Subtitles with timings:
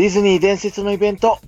[0.00, 1.38] ディズニー伝説のイベント。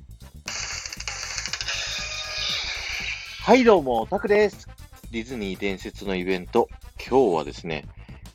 [3.41, 4.69] はい、どうも、タクです。
[5.11, 6.69] ディズニー伝説のイベント。
[6.99, 7.87] 今日はですね、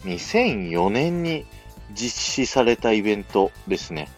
[0.06, 1.46] 2004年に
[1.94, 4.10] 実施されたイベントですね。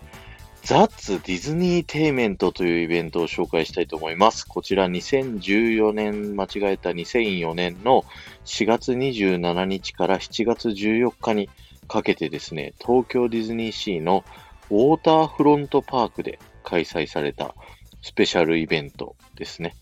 [0.64, 4.48] ザッツディズニーテイメントというイベントを紹介したいと思います。
[4.48, 8.06] こちら2014年、間違えた2004年の
[8.46, 11.50] 4月27日から7月14日に
[11.90, 14.24] かけてですね、東京ディズニーシーの
[14.70, 17.56] ウォーターフロントパークで開催された
[18.02, 19.76] スペシャルイベントですね。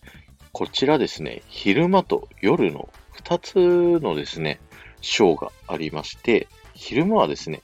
[0.52, 2.90] こちらですね、昼間と夜の
[3.24, 3.40] 2
[4.00, 4.60] つのですね、
[5.02, 7.62] ショーがありまして、昼間はですね、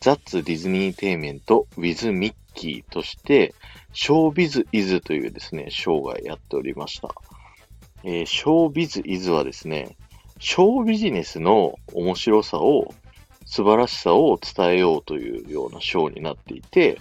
[0.00, 3.54] ザッツディズニーテイメント with ミッキーとして、
[3.92, 7.10] ショービズイズというですね、ショーがやっておりました。
[8.04, 9.96] えーショービズイズはですね、
[10.40, 12.92] ショービジネスの面白さを、
[13.52, 16.98] 素晴らしさを伝えようというようなショーになっていて、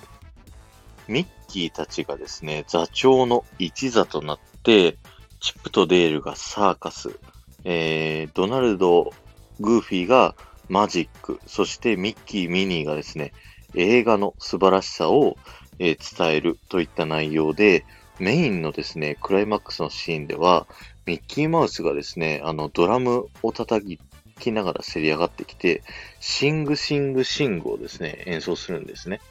[1.07, 4.97] ミッキーたちがですね、座長の一座となって、
[5.39, 7.17] チップとデールがサーカス、
[7.63, 9.13] えー、ドナルド、
[9.61, 10.35] グーフィーが
[10.67, 13.31] マジック、そしてミッキー、ミニーがですね、
[13.73, 15.37] 映画の素晴らしさを、
[15.79, 17.85] えー伝えるといった内容で、
[18.19, 20.67] メインのですね、クライマックスのシーンでは、
[21.05, 23.85] ミッキーマウスがですね、あの、ドラムを叩
[24.41, 25.83] きながらせり上がってきて、
[26.19, 29.21] シングシングシングをですね、演奏するんですね。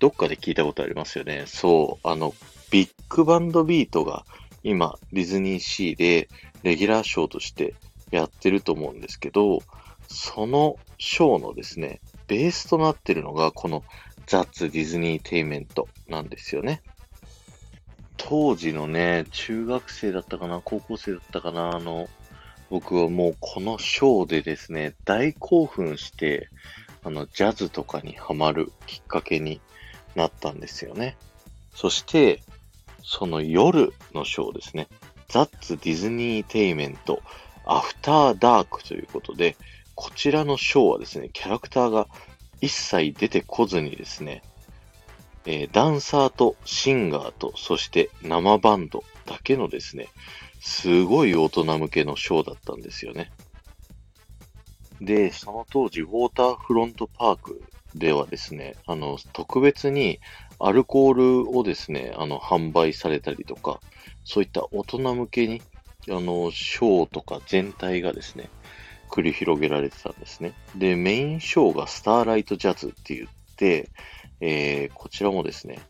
[0.00, 1.44] どっかで聞いたことありますよね。
[1.46, 2.34] そう、あの、
[2.70, 4.24] ビッグバンドビートが
[4.64, 6.28] 今、ディズニーシーで
[6.64, 7.74] レギュラーショーとして
[8.10, 9.60] やってると思うんですけど、
[10.08, 13.84] そのショーのですね、ベースとなってるのがこの
[14.26, 16.82] ザッツディズニーテイメントなんですよね。
[18.16, 22.08] 当時のね、中学生だったかな、高校生だったかな、あの、
[22.72, 26.48] 僕はもうこのショーでですね、大興奮して、
[27.04, 29.60] あの、ジャズとかにハマるきっかけに
[30.14, 31.18] なったんですよね。
[31.74, 32.40] そして、
[33.02, 34.88] その夜のショーですね。
[35.28, 37.20] ザッツディズニーテイメント
[37.66, 39.54] アフターダークということで、
[39.94, 42.08] こちらのショーはですね、キャラクターが
[42.62, 44.42] 一切出てこずにですね、
[45.44, 50.08] えーダンサーとシンガーと、そして生バンドだけのですね、
[50.64, 53.32] すごい大人向けのショーだったんですよね。
[55.00, 57.64] で、その当時、ウォーターフロントパーク
[57.96, 60.20] ではですね、あの、特別に
[60.60, 63.80] アルコールをですね、あの、販売されたりとか、
[64.22, 65.62] そういった大人向けに、
[66.08, 68.48] あの、ショーとか全体がですね、
[69.10, 70.52] 繰り広げられてたんですね。
[70.76, 73.90] で、メインショーがスターライトジャズって言って、
[74.40, 75.80] えーこちらもですね、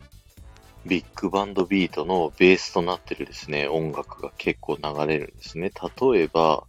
[0.86, 5.70] Big Band Beat のベースとなってるですね、音楽が結構流れるんですね。
[6.12, 6.64] 例えば、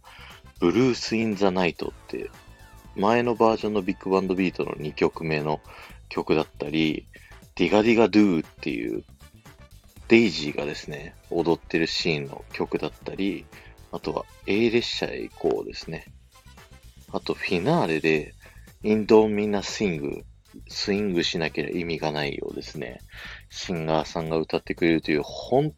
[0.60, 2.30] Blues in the Night って、
[2.96, 5.60] 前のバージョンの Big Band Beat の2曲目の
[6.08, 7.06] 曲だったり、
[7.56, 9.04] Diga Diga Doo っていう、
[10.06, 13.46] デイジーがですね、踊ってるシーンの曲だったり、
[13.90, 16.06] あとは A 列車へ行こうですね。
[17.10, 18.34] あとフィナーレで、
[18.82, 20.24] インドミナスイング、
[20.68, 23.00] スイングしなければ意味がないようですね。
[23.50, 25.72] シンガーさんが歌ってくれるという、本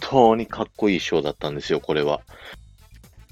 [0.00, 2.22] 当にかっこいいショーだったんですよ、これは。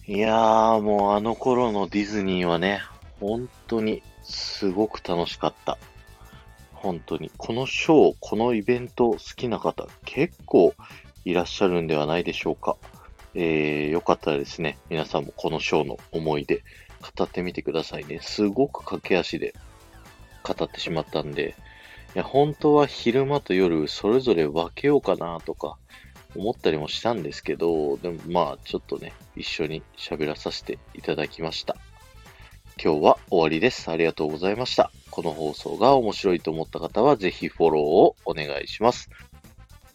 [0.07, 2.81] いやー、もうあの頃のディズニーはね、
[3.21, 5.79] 本当にすごく楽しかった。
[6.73, 7.31] 本当に。
[7.37, 10.75] このショー、このイベント好きな方、結構
[11.25, 12.77] いらっしゃるんではないでしょうか。
[13.35, 16.63] えー、よかったらですね、皆さんもこのショーの思い出、
[17.01, 18.21] 語ってみてくださいね。
[18.23, 19.55] すごく駆け足で
[20.43, 21.55] 語ってしまったんで、
[22.15, 25.77] いや、本当は昼間と夜それぞれ分けようかなとか
[26.35, 31.77] 思ったりもしたんですけど、でもまあちょっとね、一緒に喋らさせていただきました。
[32.83, 33.91] 今日は終わりです。
[33.91, 34.93] ありがとうございました。
[35.11, 39.11] この放送が面白いと思った方はぜひフォローをお願いします。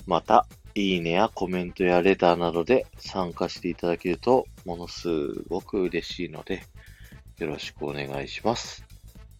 [0.05, 5.07] また、いいねやコメントやレターなどで参加していただけるとものす
[5.47, 6.63] ごく嬉しいので、
[7.39, 8.85] よろしくお願いします。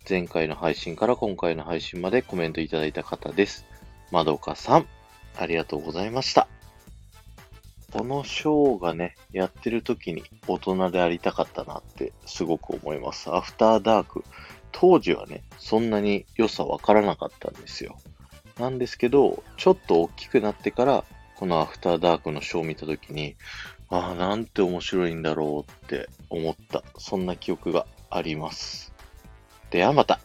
[0.09, 3.65] 前回の配信から今回の配信までコメントいただいた方です。
[4.11, 4.87] まどかさん、
[5.37, 6.47] ありがとうございました。
[7.91, 13.31] このショーがね、やってる時に大人でありたかったなってすごく思います。
[13.31, 14.23] アフターダーク。
[14.71, 17.99] 当時はね、そんなに良さわからなかったんですよ。
[18.59, 21.05] なんですけど、ちょっと大きくなってから、
[21.35, 23.35] このアフターダークのショーを見た時に、
[23.93, 26.83] ああ、なんて面白いんだろうって思った。
[26.97, 28.91] そんな記憶があります。
[29.69, 30.19] ではまた。